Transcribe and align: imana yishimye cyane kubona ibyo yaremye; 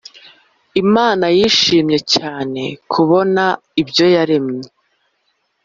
imana 0.83 1.25
yishimye 1.37 1.97
cyane 2.13 2.61
kubona 2.91 3.43
ibyo 3.81 4.05
yaremye; 4.15 4.69